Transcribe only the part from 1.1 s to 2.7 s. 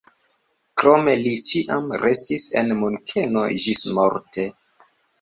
li ĉiam restis